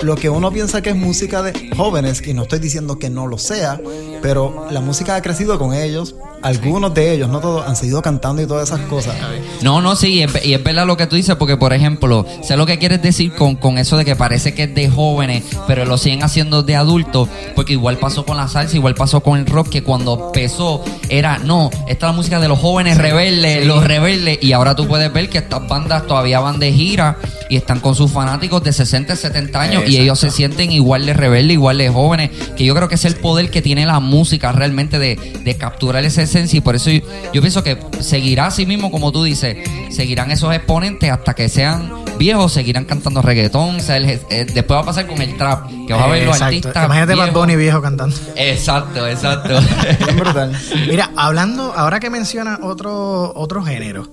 [0.00, 3.26] lo que uno piensa que es música de jóvenes, y no estoy diciendo que no
[3.26, 3.80] lo sea,
[4.22, 8.42] pero la música ha crecido con ellos, algunos de ellos, no todos, han seguido cantando
[8.42, 9.14] y todas esas cosas.
[9.62, 12.26] No, no, sí, y es, y es verdad lo que tú dices, porque por ejemplo,
[12.42, 15.44] sé lo que quieres decir con, con eso de que parece que es de jóvenes,
[15.66, 19.38] pero lo siguen haciendo de adultos, porque igual pasó con la salsa, igual pasó con
[19.38, 23.66] el rock, que cuando empezó era, no, esta es la música de los jóvenes rebeldes,
[23.66, 27.18] los rebeldes, y ahora tú puedes ver que estas bandas todavía van de gira
[27.50, 31.14] y están con sus fanáticos de 60, 70 años, y ellos se sienten igual de
[31.14, 34.07] rebeldes, igual de jóvenes, que yo creo que es el poder que tiene la música
[34.52, 37.00] realmente de, de capturar esa esencia, y por eso yo,
[37.32, 39.56] yo pienso que seguirá así mismo, como tú dices,
[39.90, 44.76] seguirán esos exponentes hasta que sean viejos, seguirán cantando reggaetón, o sea, el- eh, después
[44.78, 46.44] va a pasar con el trap, que vas a ver los Exacto.
[46.44, 47.40] artistas Imagínate Bad viejos.
[47.40, 48.16] Bunny viejo cantando.
[48.36, 49.60] Exacto, exacto.
[50.04, 50.52] Bien brutal.
[50.88, 54.08] Mira, hablando, ahora que menciona otro, otro género,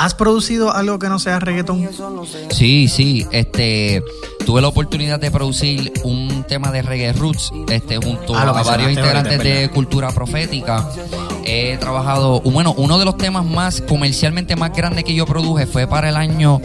[0.00, 1.86] ¿has producido algo que no sea reggaetón?
[2.50, 4.02] Sí, sí, este
[4.46, 8.90] tuve la oportunidad de producir un tema de reggae roots, este junto Ah, a varios
[8.90, 10.88] integrantes de cultura profética.
[11.44, 15.86] He trabajado, bueno, uno de los temas más comercialmente más grandes que yo produje fue
[15.86, 16.60] para el año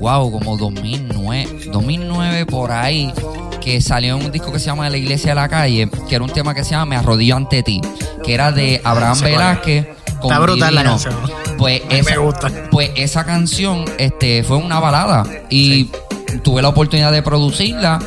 [0.00, 3.12] wow, como 2009, 2009 por ahí
[3.60, 6.30] que salió un disco que se llama La Iglesia de la Calle, que era un
[6.30, 7.80] tema que se llama Me arrodillo ante ti,
[8.24, 9.20] que era de Abraham.
[9.20, 9.86] Velázquez
[10.24, 11.43] Está brutal la canción.
[11.58, 12.50] Pues esa, me gusta.
[12.70, 15.88] pues esa canción este, fue una balada y
[16.42, 17.98] tuve la oportunidad de producirla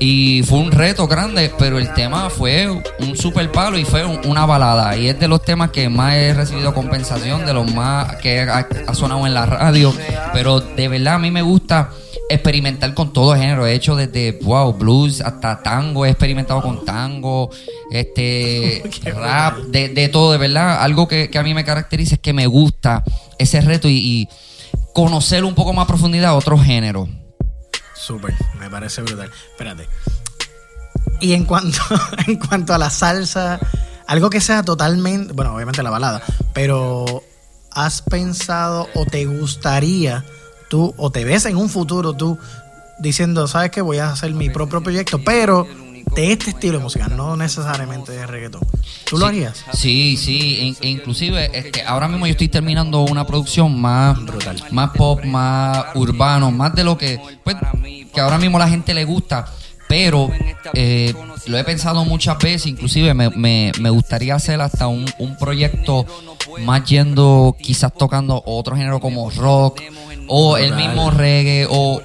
[0.00, 4.20] y fue un reto grande, pero el tema fue un super palo y fue un-
[4.26, 4.96] una balada.
[4.96, 8.66] Y es de los temas que más he recibido compensación, de los más que ha,
[8.86, 9.94] ha sonado en la radio.
[10.32, 11.90] Pero de verdad a mí me gusta
[12.28, 13.66] experimentar con todo género.
[13.66, 17.50] He hecho desde wow, blues hasta tango, he experimentado con tango,
[17.90, 18.82] este
[19.14, 20.82] rap, de, de todo, de verdad.
[20.82, 23.04] Algo que, que a mí me caracteriza es que me gusta
[23.38, 24.28] ese reto y, y
[24.92, 27.08] conocer un poco más a profundidad otros géneros.
[27.94, 29.30] Súper, me parece brutal.
[29.50, 29.88] Espérate.
[31.20, 31.78] Y en cuanto,
[32.26, 33.58] en cuanto a la salsa,
[34.06, 37.22] algo que sea totalmente, bueno, obviamente la balada, pero
[37.70, 40.24] ¿has pensado o te gustaría
[40.74, 42.36] tú, o te ves en un futuro tú
[42.98, 45.66] diciendo, sabes que voy a hacer mi propio proyecto, pero
[46.16, 48.62] de este estilo de música, no necesariamente de reggaetón?
[49.08, 49.64] ¿Tú lo Sí, harías?
[49.72, 54.56] Sí, sí, in- e inclusive este, ahora mismo yo estoy terminando una producción más Brutal.
[54.72, 57.56] más pop, más urbano, más de lo que pues,
[58.12, 59.46] que ahora mismo la gente le gusta,
[59.88, 60.28] pero
[60.74, 61.14] eh,
[61.46, 66.04] lo he pensado muchas veces, inclusive me, me- me gustaría hacer hasta un, un proyecto
[66.64, 69.80] más yendo, quizás tocando otro género como rock
[70.26, 72.02] o el mismo reggae o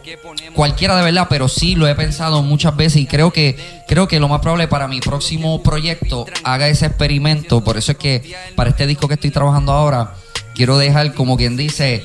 [0.54, 4.20] cualquiera de verdad, pero sí lo he pensado muchas veces y creo que creo que
[4.20, 8.70] lo más probable para mi próximo proyecto haga ese experimento, por eso es que para
[8.72, 10.14] este disco que estoy trabajando ahora
[10.54, 12.04] quiero dejar como quien dice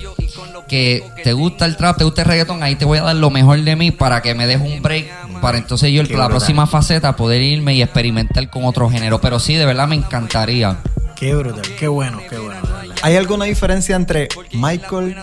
[0.68, 3.30] que te gusta el trap, te gusta el reggaetón, ahí te voy a dar lo
[3.30, 6.30] mejor de mí para que me dejes un break para entonces yo Qué la brutal.
[6.30, 10.78] próxima faceta poder irme y experimentar con otro género, pero sí de verdad me encantaría.
[11.16, 12.60] Qué brutal, qué bueno, qué bueno.
[13.02, 15.16] ¿Hay alguna diferencia entre Michael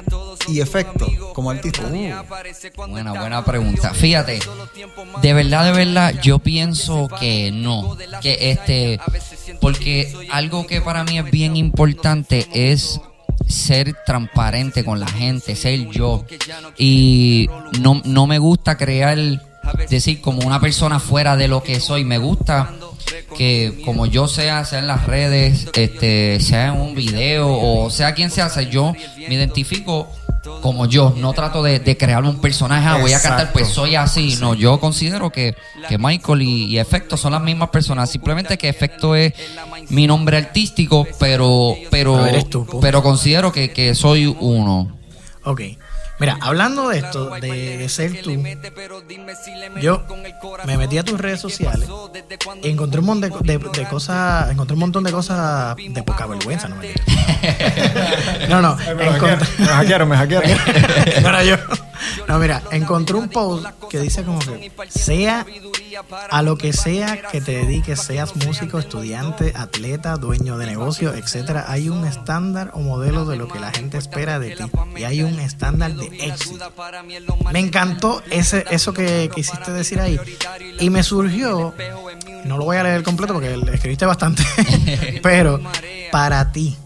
[0.47, 1.83] y Efecto como artista?
[2.87, 3.93] Buena, buena pregunta.
[3.93, 4.39] Fíjate,
[5.21, 7.97] de verdad, de verdad, yo pienso que no.
[8.21, 8.99] Que este,
[9.59, 12.99] porque algo que para mí es bien importante es
[13.47, 16.25] ser transparente con la gente, ser yo.
[16.77, 17.49] Y
[17.79, 19.17] no, no me gusta crear,
[19.89, 22.03] decir, como una persona fuera de lo que soy.
[22.03, 22.73] Me gusta
[23.37, 28.13] que como yo sea, sea en las redes, este, sea en un video o sea
[28.13, 30.09] quien sea, yo me identifico
[30.61, 33.95] como yo, no trato de, de crear un personaje, ah, voy a cantar, pues soy
[33.95, 34.37] así.
[34.39, 35.55] No, yo considero que,
[35.87, 38.09] que Michael y, y Efecto son las mismas personas.
[38.09, 39.33] Simplemente que Efecto es
[39.89, 42.79] mi nombre artístico, pero pero, tú, punto.
[42.79, 44.91] pero considero que, que soy uno.
[45.43, 45.61] Ok.
[46.21, 48.31] Mira, hablando de esto, de ser tú,
[49.81, 50.03] yo
[50.65, 51.89] me metí a tus redes sociales
[52.61, 56.27] y encontré un montón de, de- de cosas, encontré un montón de cosas de poca
[56.27, 56.93] vergüenza, no me
[58.49, 60.49] No, no, encontré, Me hackearon, me hackearon.
[61.23, 61.55] no era yo.
[62.27, 65.45] No, mira, encontré un post que dice como que sea
[66.29, 71.65] a lo que sea que te dediques, seas músico, estudiante, atleta, dueño de negocio, etcétera,
[71.67, 74.63] hay un estándar o modelo de lo que la gente espera de ti
[74.97, 76.71] y hay un estándar de éxito.
[77.51, 80.19] Me encantó ese eso que quisiste decir ahí
[80.79, 81.73] y me surgió
[82.45, 84.43] no lo voy a leer completo porque escribiste bastante,
[85.23, 85.61] pero
[86.11, 86.77] para ti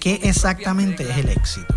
[0.00, 1.74] ¿qué exactamente es el éxito?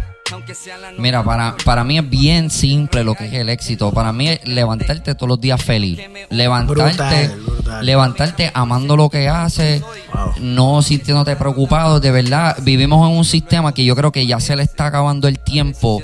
[0.98, 3.91] Mira, para, para mí es bien simple lo que es el éxito.
[3.91, 6.00] Para mí es levantarte todos los días feliz.
[6.30, 7.41] Levantarte, Brutal, brutal.
[7.43, 7.86] Brutal.
[7.86, 9.82] levantarte amando lo que haces,
[10.13, 10.34] Wow.
[10.39, 14.56] no sintiéndote preocupado, de verdad, vivimos en un sistema que yo creo que ya se
[14.56, 16.02] le está acabando el tiempo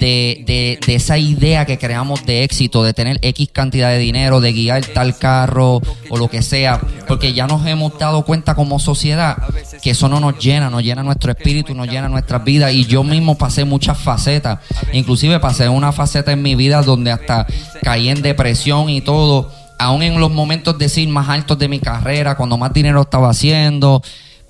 [0.00, 4.40] de, de, de esa idea que creamos de éxito, de tener X cantidad de dinero,
[4.40, 8.78] de guiar tal carro o lo que sea, porque ya nos hemos dado cuenta como
[8.78, 9.36] sociedad
[9.82, 13.04] que eso no nos llena, nos llena nuestro espíritu, nos llena nuestras vidas y yo
[13.04, 14.58] mismo pasé muchas facetas,
[14.92, 17.46] inclusive pasé una faceta en mi vida donde hasta
[17.82, 22.36] caí en depresión y todo, aún en los momentos decir más altos de mi carrera,
[22.36, 24.02] cuando más dinero estaba haciendo,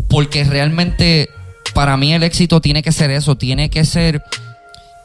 [0.09, 1.29] porque realmente
[1.75, 4.23] para mí el éxito tiene que ser eso, tiene que ser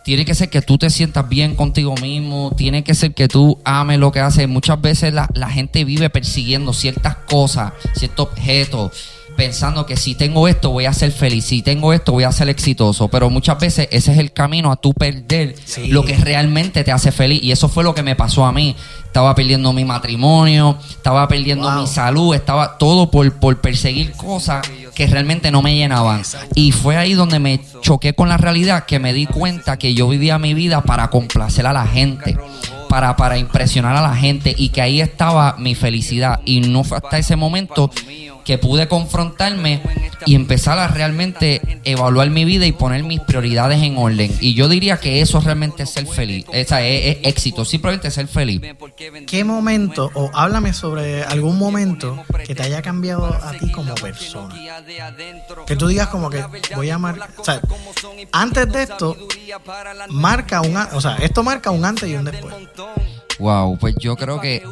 [0.04, 3.60] tiene que ser que tú te sientas bien contigo mismo, tiene que ser que tú
[3.64, 4.48] ames lo que haces.
[4.48, 8.92] Muchas veces la, la gente vive persiguiendo ciertas cosas, ciertos objetos,
[9.36, 12.50] pensando que si tengo esto voy a ser feliz, si tengo esto voy a ser
[12.50, 15.88] exitoso, pero muchas veces ese es el camino a tú perder Sí.
[15.88, 18.76] lo que realmente te hace feliz y eso fue lo que me pasó a mí.
[19.06, 21.82] Estaba perdiendo mi matrimonio, estaba perdiendo Wow.
[21.82, 24.62] mi salud, estaba todo por, por perseguir cosas
[24.96, 26.22] que realmente no me llenaban.
[26.56, 30.08] Y fue ahí donde me choqué con la realidad, que me di cuenta que yo
[30.08, 32.38] vivía mi vida para complacer a la gente,
[32.88, 36.40] para, para impresionar a la gente y que ahí estaba mi felicidad.
[36.46, 37.90] Y no fue hasta ese momento
[38.52, 39.82] que pude confrontarme
[40.26, 44.30] y empezar a realmente evaluar mi vida y poner mis prioridades en orden.
[44.42, 48.28] Y yo diría que eso realmente es ser feliz, esa es, es éxito, simplemente ser
[48.28, 48.60] feliz.
[49.26, 54.54] ¿Qué momento, o háblame sobre algún momento que te haya cambiado a ti como persona?
[55.66, 56.44] Que tú digas como que
[56.76, 57.62] voy a marcar, o sea,
[58.34, 59.16] antes de esto,
[60.10, 62.54] marca un, o sea, esto marca un antes y un después.
[63.40, 64.64] Wow, pues yo creo que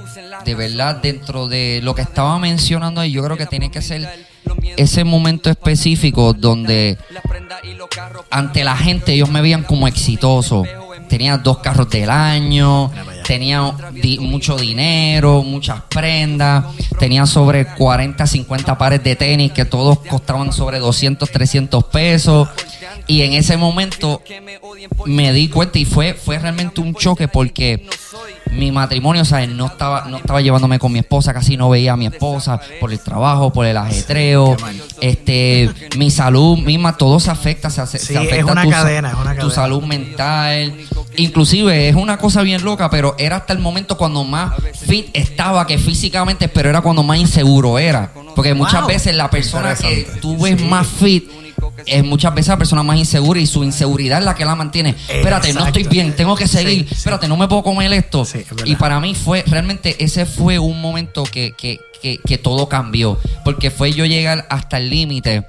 [0.45, 4.07] de verdad dentro de lo que estaba mencionando ahí, yo creo que tiene que ser
[4.77, 6.97] ese momento específico donde
[8.29, 10.63] ante la gente ellos me veían como exitoso.
[11.07, 12.91] Tenía dos carros del año,
[13.25, 16.65] tenía di- mucho dinero, muchas prendas,
[16.99, 22.47] tenía sobre 40, 50 pares de tenis que todos costaban sobre 200, 300 pesos.
[23.07, 24.21] Y en ese momento
[25.07, 27.87] me di cuenta y fue, fue realmente un choque porque
[28.51, 29.49] mi matrimonio, ¿sabes?
[29.49, 32.91] No estaba, no estaba llevándome con mi esposa, casi no veía a mi esposa por
[32.91, 34.57] el trabajo, por el ajetreo,
[35.01, 39.09] este, mi salud misma, todo se afecta, se, Sí, se afecta es una tu, cadena,
[39.09, 40.73] es una tu salud mental.
[41.17, 44.53] Inclusive es una cosa bien loca, pero era hasta el momento cuando más
[44.87, 48.11] fit estaba que físicamente, pero era cuando más inseguro era.
[48.35, 48.87] Porque muchas Wow.
[48.87, 51.29] veces la persona que tú ves más fit
[51.85, 54.95] es muchas veces la persona más insegura y su inseguridad es la que la mantiene.
[55.07, 56.83] Espérate, no estoy bien, tengo que seguir.
[56.83, 56.95] Sí, sí.
[56.95, 58.25] Espérate, no me puedo comer esto.
[58.25, 62.69] Sí, y para mí fue, realmente ese fue un momento que, que, que, que todo
[62.69, 63.17] cambió.
[63.43, 65.45] Porque fue yo llegar hasta el límite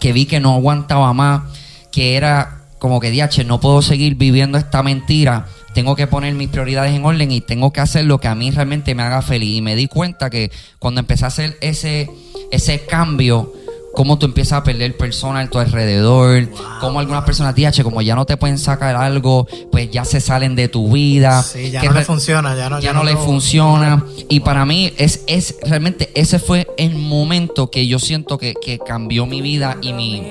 [0.00, 1.42] que vi que no aguantaba más,
[1.90, 6.48] que era como que, diache, no puedo seguir viviendo esta mentira, tengo que poner mis
[6.48, 9.56] prioridades en orden y tengo que hacer lo que a mí realmente me haga feliz.
[9.56, 12.10] Y me di cuenta que cuando empecé a hacer ese,
[12.52, 13.52] ese cambio,
[13.94, 16.48] cómo tú empiezas a perder personas a tu alrededor,
[16.80, 20.54] cómo algunas personas, diache, como ya no te pueden sacar algo, pues ya se salen
[20.56, 21.42] de tu vida.
[21.42, 24.04] Sí, ya que no le funciona, ya no, ya no le funciona.
[24.28, 28.78] Y para mí es, es realmente ese fue el momento que yo siento que, que
[28.78, 30.22] cambió mi vida y mi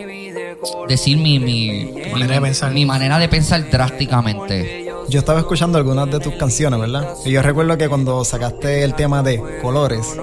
[0.88, 2.72] decir mi, mi, manera mi- de pensar.
[2.72, 4.83] mi manera de pensar drásticamente.
[5.10, 7.16] Yo estaba escuchando algunas de tus canciones, ¿verdad?
[7.26, 10.16] Y yo recuerdo que cuando sacaste el tema de colores,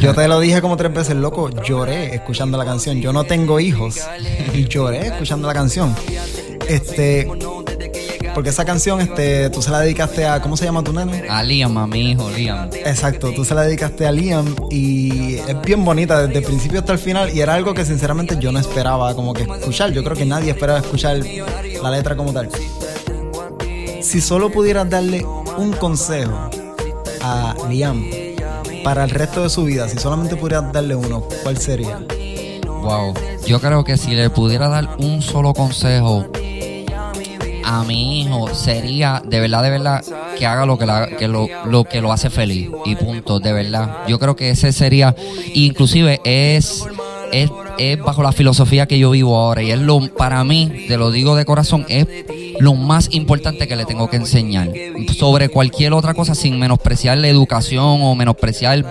[0.00, 3.00] yo te lo dije como tres veces, loco, lloré escuchando la canción.
[3.00, 4.00] Yo no tengo hijos
[4.54, 5.94] y lloré escuchando la canción.
[6.68, 7.28] Este,
[8.34, 11.28] porque esa canción, este, tú se la dedicaste a, ¿cómo se llama tu nene?
[11.28, 12.70] A Liam, a mi hijo, Liam.
[12.72, 16.92] Exacto, tú se la dedicaste a Liam y es bien bonita desde el principio hasta
[16.92, 19.92] el final y era algo que sinceramente yo no esperaba como que escuchar.
[19.92, 21.20] Yo creo que nadie esperaba escuchar
[21.82, 22.48] la letra como tal.
[24.02, 25.24] Si solo pudieras darle
[25.56, 26.50] un consejo
[27.22, 28.04] a Liam
[28.82, 32.00] para el resto de su vida, si solamente pudieras darle uno, ¿cuál sería?
[32.66, 33.14] Wow.
[33.46, 36.26] Yo creo que si le pudiera dar un solo consejo
[37.64, 40.04] a mi hijo sería de verdad, de verdad,
[40.38, 42.70] que haga lo que, la- que lo, lo que lo hace feliz.
[42.84, 43.98] Y punto, de verdad.
[44.08, 45.14] Yo creo que ese sería,
[45.54, 46.84] inclusive es,
[47.32, 49.62] es, es bajo la filosofía que yo vivo ahora.
[49.62, 52.06] Y es lo, para mí, te lo digo de corazón, es
[52.60, 54.68] lo más importante que le tengo que enseñar.
[55.16, 58.84] Sobre cualquier otra cosa, sin menospreciar la educación o menospreciar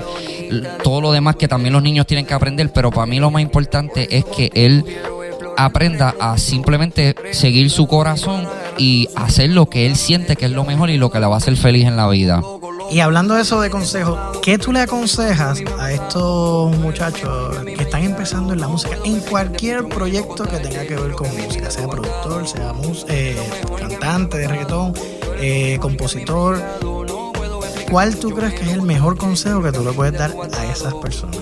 [0.84, 2.72] todo lo demás que también los niños tienen que aprender.
[2.74, 4.84] Pero para mí lo más importante es que él
[5.56, 8.48] aprenda a simplemente seguir su corazón
[8.78, 11.36] y hacer lo que él siente que es lo mejor y lo que le va
[11.36, 12.42] a hacer feliz en la vida.
[12.92, 17.56] Y hablando de eso de consejos, ¿qué tú le aconsejas a estos muchachos
[18.06, 18.98] empezando en la música?
[19.04, 22.74] En cualquier proyecto que tenga que ver con música, sea productor, sea
[23.08, 23.38] eh,
[23.78, 24.94] cantante de reggaetón,
[25.40, 26.62] eh, compositor.
[27.90, 30.94] ¿cuál tú crees que es el mejor consejo que tú le puedes dar a esas
[30.96, 31.38] personas?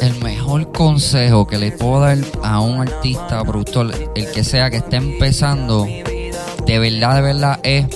[0.00, 4.76] El mejor consejo que le puedo dar a un artista, productor, el que sea que
[4.76, 5.86] esté empezando,
[6.66, 7.86] de verdad, de verdad, es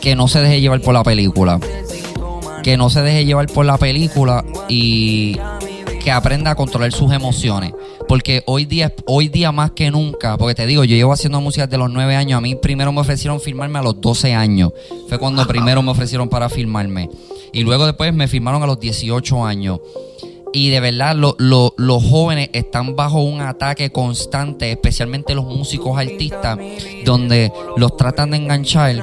[0.00, 1.60] que no se deje llevar por la película.
[2.62, 5.38] Que no se deje llevar por la película y
[6.00, 7.72] que aprenda a controlar sus emociones.
[8.08, 11.66] Porque hoy día, hoy día más que nunca, porque te digo, yo llevo haciendo música
[11.66, 12.38] desde los 9 años.
[12.38, 14.72] A mí primero me ofrecieron firmarme a los 12 años.
[15.08, 17.08] Fue cuando primero me ofrecieron para firmarme.
[17.52, 19.78] Y luego después me firmaron a los 18 años.
[20.52, 25.96] Y de verdad lo- lo- los jóvenes están bajo un ataque constante, especialmente los músicos
[25.96, 26.58] artistas,
[27.04, 28.96] donde los tratan de enganchar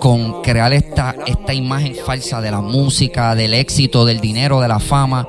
[0.00, 4.78] con crear esta, esta imagen falsa de la música, del éxito, del dinero, de la
[4.78, 5.26] fama.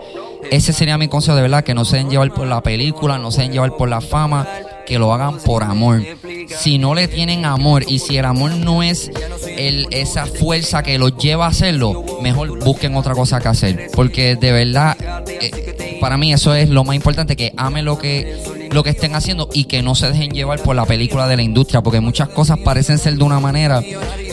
[0.51, 3.31] Ese sería mi consejo de verdad, que no se den llevar por la película, no
[3.31, 4.47] se den llevar por la fama,
[4.85, 6.01] que lo hagan por amor.
[6.47, 9.11] Si no le tienen amor y si el amor no es
[9.57, 13.89] el, esa fuerza que los lleva a hacerlo, mejor busquen otra cosa que hacer.
[13.93, 14.95] Porque de verdad,
[15.27, 19.15] eh, para mí eso es lo más importante, que amen lo que, lo que estén
[19.15, 22.29] haciendo y que no se dejen llevar por la película de la industria, porque muchas
[22.29, 23.81] cosas parecen ser de una manera,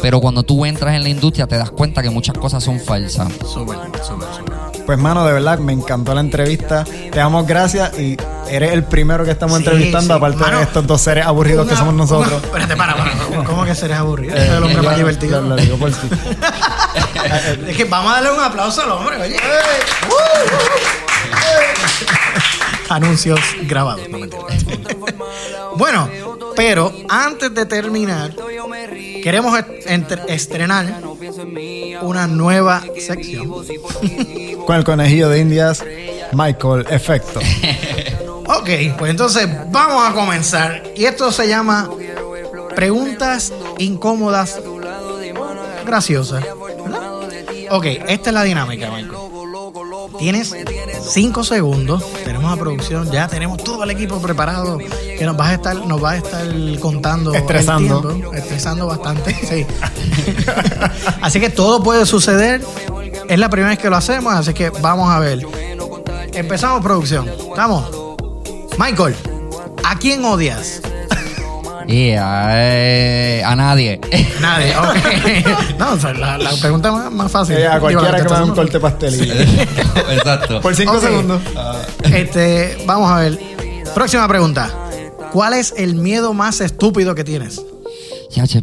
[0.02, 3.28] pero cuando tú entras en la industria te das cuenta que muchas cosas son falsas.
[4.86, 6.84] Pues, mano, de verdad, me encantó la entrevista.
[6.84, 8.16] Te damos gracias y
[8.50, 10.18] eres el primero que estamos Sí, entrevistando, sí.
[10.18, 12.32] aparte Mano, de estos dos seres aburridos que somos nosotros.
[12.32, 13.12] una- espérate, para, para.
[13.12, 14.36] ¿Cómo- ¿Cómo que seres aburrido?
[14.36, 15.40] Eh, es el hombre más divertido.
[15.40, 16.08] Lo, lo digo por ti.
[17.68, 19.36] Es que vamos a darle un aplauso al hombre, oye.
[22.88, 24.42] Anuncios grabados, no mentira.
[25.76, 26.08] Bueno,
[26.56, 28.34] pero antes de terminar,
[29.22, 29.58] queremos
[30.28, 31.02] estrenar
[32.02, 33.50] una nueva sección.
[34.66, 35.84] Con el conejillo de Indias,
[36.32, 37.40] Michael Efecto.
[38.44, 40.82] Ok, pues entonces vamos a comenzar.
[40.96, 41.88] Y esto se llama
[42.74, 44.60] Preguntas incómodas
[45.86, 46.44] graciosas.
[46.44, 47.12] ¿verdad?
[47.70, 49.12] Ok, esta es la dinámica, Michael.
[50.18, 50.54] Tienes
[51.02, 52.04] cinco segundos.
[52.24, 54.78] Tenemos a producción, ya tenemos todo el equipo preparado.
[54.78, 56.46] Que nos vas a estar, nos va a estar
[56.80, 57.32] contando.
[57.32, 58.00] el Estresando.
[58.00, 59.66] tiempo, estresando bastante, sí.
[61.20, 62.62] así que todo puede suceder.
[63.28, 65.46] Es la primera vez que lo hacemos, así que vamos a ver.
[66.32, 67.28] Empezamos producción.
[67.28, 67.84] Estamos.
[68.78, 69.14] Michael,
[69.84, 70.80] ¿a quién odias?
[71.88, 74.00] Y a, a nadie.
[74.40, 75.78] Nadie, ok.
[75.78, 77.56] no, o sea, la, la pregunta más, más fácil.
[77.56, 79.34] Eh, a cualquiera que me haga un corte pastelillo.
[80.10, 80.60] Exacto.
[80.60, 81.40] Por cinco segundos.
[82.04, 83.38] Este, vamos a ver.
[83.94, 84.70] Próxima pregunta.
[85.32, 87.60] ¿Cuál es el miedo más estúpido que tienes?
[88.30, 88.62] Ya, che,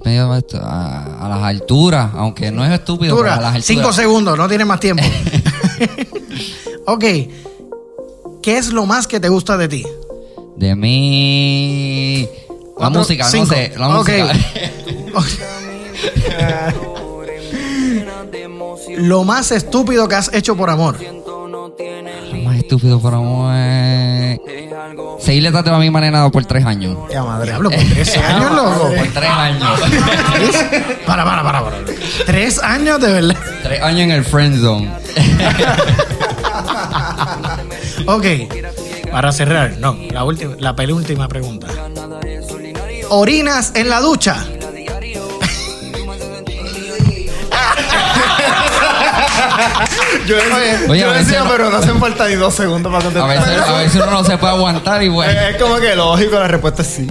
[0.61, 3.47] a, a las alturas, aunque no es estúpido, pero a las Dura.
[3.49, 3.65] alturas.
[3.65, 5.03] Cinco segundos, no tienes más tiempo.
[6.86, 7.03] ok.
[8.41, 9.86] ¿Qué es lo más que te gusta de ti?
[10.55, 12.28] De mí.
[12.80, 13.45] La música, cinco.
[13.47, 13.73] no sé.
[13.77, 14.09] La Ok.
[15.13, 15.43] música.
[18.97, 20.97] lo más estúpido que has hecho por amor.
[21.01, 24.39] Lo más estúpido por amor es.
[25.19, 26.97] Seguirle tratando a mi manera por tres años.
[27.11, 27.47] Ya madre.
[27.51, 28.93] Diablo, por tres años, loco.
[28.95, 29.80] Por tres años.
[31.05, 31.77] Para, para, para, para.
[32.25, 33.36] Tres años de verdad.
[33.63, 34.91] tres años en el friend zone.
[38.05, 38.25] Ok.
[39.11, 41.67] Para cerrar, no, la última, la penúltima pregunta.
[43.10, 44.45] ¿Orinas en la ducha?
[50.26, 53.12] Yo decía, Oye, yo decía, no- pero no hacen falta ni dos segundos para A
[53.12, 53.47] contestar.
[53.49, 55.32] veces, a veces uno no se puede aguantar y bueno.
[55.39, 57.07] Es como que lógico, la respuesta es sí.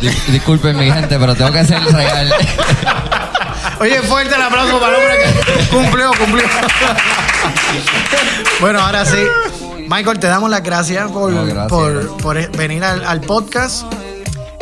[0.00, 2.32] Dis- Disculpen mi gente, pero tengo que ser real.
[3.80, 6.44] Oye, fuerte el aplauso para el hombre que cumplió, cumplió.
[8.60, 9.18] bueno, ahora sí.
[9.88, 11.66] Michael, te damos las gracias por, No, gracias.
[11.68, 13.82] por, por venir al, al podcast.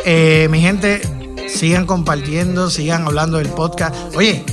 [0.05, 1.01] Eh, mi gente,
[1.47, 3.95] sigan compartiendo, sigan hablando del podcast.
[4.15, 4.43] Oye,